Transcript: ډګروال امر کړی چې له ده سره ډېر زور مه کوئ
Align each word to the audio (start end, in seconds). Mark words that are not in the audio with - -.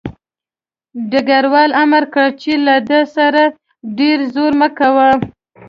ډګروال 1.11 1.71
امر 1.83 2.03
کړی 2.13 2.29
چې 2.41 2.51
له 2.65 2.75
ده 2.89 2.99
سره 3.15 3.41
ډېر 3.97 4.19
زور 4.33 4.51
مه 4.59 4.67
کوئ 4.79 5.11